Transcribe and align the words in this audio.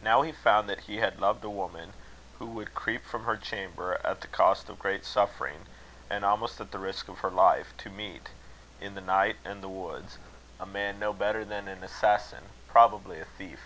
Now 0.00 0.22
he 0.22 0.32
found 0.32 0.66
that 0.70 0.84
he 0.88 0.96
had 0.96 1.20
loved 1.20 1.44
a 1.44 1.50
woman 1.50 1.92
who 2.38 2.46
would 2.46 2.72
creep 2.74 3.04
from 3.04 3.24
her 3.26 3.36
chamber, 3.36 4.00
at 4.02 4.22
the 4.22 4.26
cost 4.26 4.70
of 4.70 4.78
great 4.78 5.04
suffering, 5.04 5.66
and 6.08 6.24
almost 6.24 6.58
at 6.58 6.70
the 6.70 6.78
risk 6.78 7.06
of 7.08 7.18
her 7.18 7.28
life, 7.30 7.76
to 7.76 7.90
meet, 7.90 8.30
in 8.80 8.94
the 8.94 9.02
night 9.02 9.36
and 9.44 9.62
the 9.62 9.68
woods, 9.68 10.16
a 10.58 10.64
man 10.64 10.98
no 10.98 11.12
better 11.12 11.44
than 11.44 11.68
an 11.68 11.84
assassin 11.84 12.48
probably 12.66 13.20
a 13.20 13.26
thief. 13.26 13.60